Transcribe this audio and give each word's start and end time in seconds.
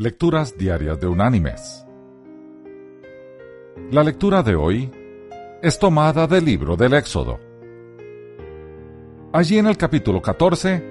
Lecturas 0.00 0.56
Diarias 0.56 0.98
de 0.98 1.06
Unánimes. 1.06 1.84
La 3.90 4.02
lectura 4.02 4.42
de 4.42 4.54
hoy 4.54 4.90
es 5.60 5.78
tomada 5.78 6.26
del 6.26 6.42
libro 6.42 6.74
del 6.74 6.94
Éxodo. 6.94 7.38
Allí 9.30 9.58
en 9.58 9.66
el 9.66 9.76
capítulo 9.76 10.22
14 10.22 10.82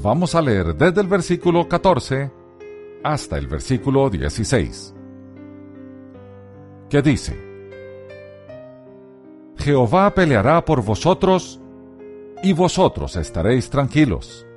vamos 0.00 0.36
a 0.36 0.40
leer 0.40 0.76
desde 0.76 1.00
el 1.00 1.08
versículo 1.08 1.66
14 1.68 2.30
hasta 3.02 3.38
el 3.38 3.48
versículo 3.48 4.08
16, 4.08 4.94
que 6.88 7.02
dice, 7.02 7.36
Jehová 9.56 10.14
peleará 10.14 10.64
por 10.64 10.84
vosotros 10.84 11.60
y 12.44 12.52
vosotros 12.52 13.16
estaréis 13.16 13.68
tranquilos 13.68 14.47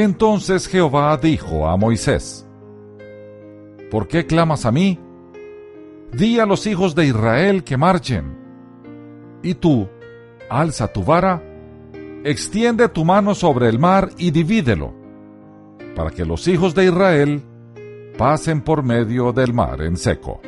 entonces 0.00 0.66
Jehová 0.68 1.16
dijo 1.16 1.68
a 1.68 1.76
Moisés, 1.76 2.46
¿Por 3.90 4.06
qué 4.06 4.24
clamas 4.24 4.66
a 4.66 4.70
mí? 4.70 4.98
Di 6.12 6.38
a 6.38 6.46
los 6.46 6.66
hijos 6.66 6.94
de 6.94 7.06
Israel 7.06 7.64
que 7.64 7.76
marchen. 7.76 8.38
Y 9.42 9.54
tú, 9.54 9.88
alza 10.48 10.92
tu 10.92 11.02
vara, 11.02 11.42
extiende 12.22 12.88
tu 12.88 13.04
mano 13.04 13.34
sobre 13.34 13.68
el 13.68 13.78
mar 13.78 14.10
y 14.16 14.30
divídelo, 14.30 14.94
para 15.96 16.10
que 16.10 16.24
los 16.24 16.46
hijos 16.46 16.74
de 16.74 16.84
Israel 16.84 17.42
pasen 18.16 18.60
por 18.60 18.84
medio 18.84 19.32
del 19.32 19.52
mar 19.52 19.82
en 19.82 19.96
seco. 19.96 20.40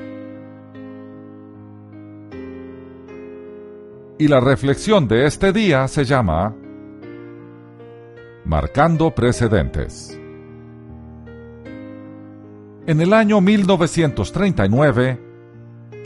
Y 4.19 4.29
la 4.29 4.39
reflexión 4.39 5.09
de 5.09 5.27
este 5.27 5.53
día 5.53 5.89
se 5.89 6.05
llama 6.05 6.55
Marcando 8.45 9.15
precedentes. 9.15 10.19
En 12.87 13.01
el 13.01 13.13
año 13.13 13.41
1939, 13.41 15.21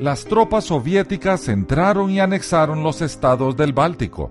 las 0.01 0.27
tropas 0.27 0.65
soviéticas 0.65 1.49
entraron 1.49 2.11
y 2.11 2.21
anexaron 2.21 2.83
los 2.83 3.01
estados 3.01 3.57
del 3.57 3.73
Báltico, 3.73 4.31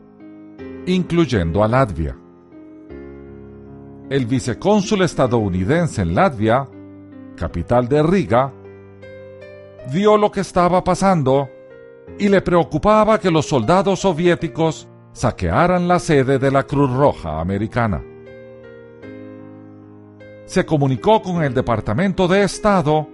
incluyendo 0.86 1.64
a 1.64 1.68
Latvia. 1.68 2.16
El 4.12 4.28
vicecónsul 4.28 5.02
estadounidense 5.02 6.04
en 6.04 6.14
Latvia, 6.14 6.70
capital 7.36 7.88
de 7.88 8.04
Riga, 8.04 8.54
vio 9.92 10.16
lo 10.16 10.30
que 10.32 10.42
estaba 10.42 10.84
pasando 10.84 11.50
y 12.20 12.30
le 12.30 12.44
preocupaba 12.44 13.20
que 13.20 13.32
los 13.32 13.48
soldados 13.48 14.02
soviéticos 14.02 14.88
saquearan 15.16 15.88
la 15.88 15.98
sede 15.98 16.40
de 16.40 16.52
la 16.52 16.64
Cruz 16.64 16.92
Roja 16.92 17.40
Americana. 17.40 18.04
Se 20.44 20.66
comunicó 20.66 21.22
con 21.22 21.42
el 21.42 21.54
Departamento 21.54 22.28
de 22.28 22.44
Estado 22.44 23.08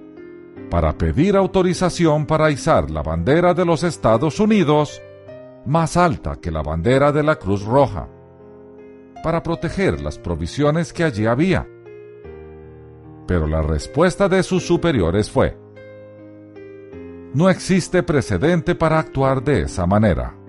para 0.71 0.97
pedir 0.97 1.37
autorización 1.37 2.25
para 2.25 2.49
izar 2.49 2.89
la 2.89 3.03
bandera 3.03 3.53
de 3.53 3.65
los 3.65 3.83
Estados 3.83 4.39
Unidos 4.39 4.99
más 5.67 5.95
alta 5.95 6.37
que 6.41 6.49
la 6.49 6.63
bandera 6.63 7.11
de 7.11 7.21
la 7.21 7.35
Cruz 7.35 7.63
Roja, 7.63 8.09
para 9.23 9.43
proteger 9.43 10.01
las 10.01 10.17
provisiones 10.17 10.91
que 10.91 11.03
allí 11.03 11.27
había. 11.27 11.67
Pero 13.27 13.45
la 13.45 13.61
respuesta 13.61 14.27
de 14.27 14.41
sus 14.41 14.65
superiores 14.65 15.29
fue, 15.29 15.55
no 17.35 17.47
existe 17.47 18.01
precedente 18.01 18.73
para 18.73 18.97
actuar 18.97 19.43
de 19.43 19.61
esa 19.61 19.85
manera 19.85 20.40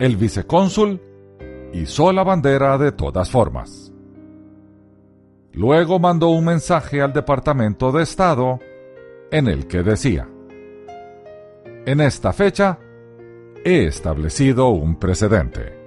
el 0.00 0.16
vicecónsul 0.16 0.98
hizo 1.74 2.10
la 2.10 2.24
bandera 2.24 2.78
de 2.78 2.90
todas 2.90 3.30
formas. 3.30 3.92
Luego 5.52 5.98
mandó 5.98 6.30
un 6.30 6.46
mensaje 6.46 7.02
al 7.02 7.12
Departamento 7.12 7.92
de 7.92 8.02
Estado 8.02 8.58
en 9.30 9.46
el 9.46 9.66
que 9.66 9.82
decía, 9.82 10.26
en 11.84 12.00
esta 12.00 12.32
fecha 12.32 12.78
he 13.62 13.84
establecido 13.84 14.70
un 14.70 14.96
precedente. 14.96 15.78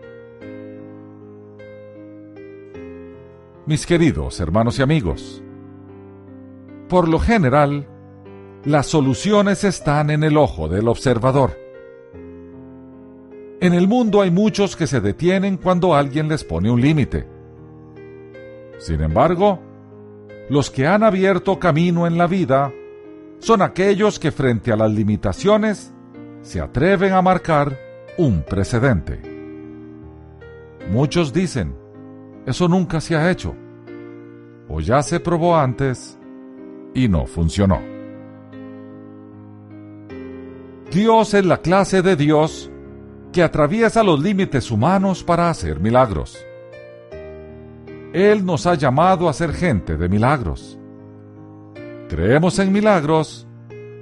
Mis 3.66 3.86
queridos 3.88 4.40
hermanos 4.40 4.78
y 4.78 4.84
amigos, 4.84 5.42
por 6.88 7.10
lo 7.10 7.18
general, 7.18 7.88
las 8.64 8.86
soluciones 8.86 9.64
están 9.64 10.12
en 10.12 10.24
el 10.24 10.38
ojo 10.38 10.68
del 10.68 10.88
observador. 10.88 11.63
En 13.64 13.74
el 13.74 13.88
mundo 13.88 14.22
hay 14.22 14.30
muchos 14.30 14.76
que 14.76 14.88
se 14.88 15.00
detienen 15.00 15.56
cuando 15.56 15.96
alguien 15.96 16.28
les 16.28 16.44
pone 16.44 16.70
un 16.70 16.82
límite. 16.82 17.26
Sin 18.78 19.00
embargo, 19.00 19.58
los 20.50 20.70
que 20.70 20.86
han 20.86 21.02
abierto 21.02 21.58
camino 21.60 22.06
en 22.06 22.18
la 22.18 22.28
vida 22.28 22.74
son 23.40 23.62
aquellos 23.62 24.20
que 24.20 24.34
frente 24.34 24.74
a 24.74 24.76
las 24.76 24.92
limitaciones 24.92 25.94
se 26.42 26.60
atreven 26.60 27.14
a 27.14 27.22
marcar 27.22 27.80
un 28.18 28.44
precedente. 28.44 29.22
Muchos 30.92 31.32
dicen, 31.32 31.74
eso 32.46 32.68
nunca 32.68 33.00
se 33.00 33.16
ha 33.16 33.32
hecho, 33.32 33.56
o 34.68 34.82
ya 34.82 35.02
se 35.04 35.22
probó 35.22 35.56
antes 35.56 36.20
y 36.94 37.08
no 37.08 37.26
funcionó. 37.28 37.80
Dios 40.92 41.34
es 41.34 41.46
la 41.46 41.60
clase 41.60 42.02
de 42.02 42.18
Dios 42.18 42.70
que 43.34 43.44
atraviesa 43.44 44.04
los 44.04 44.22
límites 44.22 44.72
humanos 44.72 45.24
para 45.24 45.50
hacer 45.50 45.80
milagros. 45.80 46.38
Él 48.14 48.46
nos 48.46 48.68
ha 48.68 48.76
llamado 48.76 49.28
a 49.28 49.34
ser 49.34 49.52
gente 49.52 49.98
de 49.98 50.08
milagros. 50.08 50.80
Creemos 52.08 52.60
en 52.60 52.72
milagros 52.72 53.48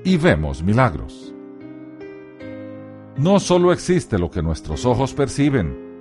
y 0.03 0.17
vemos 0.17 0.61
milagros. 0.61 1.33
No 3.17 3.39
solo 3.39 3.71
existe 3.71 4.19
lo 4.19 4.29
que 4.29 4.41
nuestros 4.41 4.85
ojos 4.85 5.13
perciben, 5.13 5.91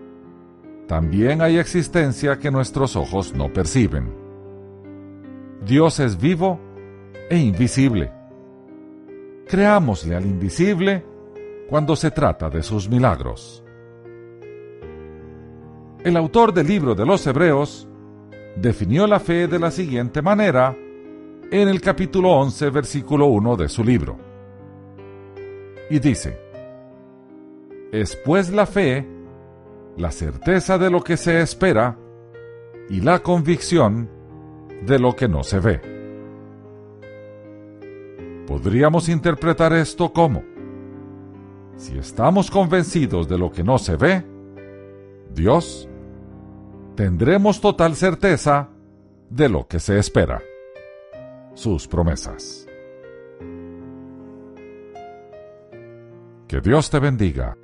también 0.89 1.41
hay 1.41 1.59
existencia 1.59 2.39
que 2.41 2.51
nuestros 2.51 2.97
ojos 2.97 3.33
no 3.33 3.53
perciben. 3.53 4.13
Dios 5.65 6.01
es 6.01 6.21
vivo 6.21 6.59
e 7.31 7.39
invisible. 7.39 8.11
Creámosle 9.47 10.17
al 10.17 10.27
invisible 10.27 11.05
cuando 11.71 11.95
se 11.95 12.11
trata 12.11 12.51
de 12.51 12.65
sus 12.65 12.89
milagros. 12.91 13.63
El 16.03 16.17
autor 16.17 16.53
del 16.53 16.67
libro 16.67 16.97
de 16.97 17.07
los 17.07 17.25
Hebreos 17.25 17.89
definió 18.57 19.07
la 19.07 19.21
fe 19.21 19.47
de 19.47 19.61
la 19.61 19.71
siguiente 19.71 20.21
manera 20.21 20.77
en 21.53 21.69
el 21.69 21.81
capítulo 21.81 22.33
11, 22.33 22.71
versículo 22.71 23.27
1 23.27 23.57
de 23.57 23.69
su 23.69 23.85
libro. 23.85 24.19
Y 25.89 26.01
dice, 26.01 26.41
es 27.93 28.17
pues 28.17 28.51
la 28.51 28.67
fe, 28.67 29.07
la 29.97 30.11
certeza 30.11 30.77
de 30.77 30.91
lo 30.91 31.03
que 31.03 31.17
se 31.17 31.41
espera 31.41 31.97
y 32.89 33.01
la 33.01 33.21
convicción 33.21 34.11
de 34.87 34.99
lo 34.99 35.15
que 35.15 35.29
no 35.29 35.45
se 35.45 35.61
ve. 35.61 35.81
Podríamos 38.49 39.09
interpretar 39.09 39.73
esto 39.73 40.13
como, 40.13 40.50
si 41.81 41.97
estamos 41.97 42.51
convencidos 42.51 43.27
de 43.27 43.39
lo 43.39 43.51
que 43.51 43.65
no 43.65 43.79
se 43.79 43.97
ve, 43.97 44.23
Dios, 45.33 45.89
tendremos 46.95 47.63
total 47.63 47.97
certeza 47.97 48.69
de 49.31 49.49
lo 49.49 49.67
que 49.67 49.81
se 49.81 49.99
espera, 49.99 50.43
sus 51.55 51.89
promesas. 51.89 52.67
Que 56.47 56.61
Dios 56.61 56.91
te 56.91 56.99
bendiga. 56.99 57.57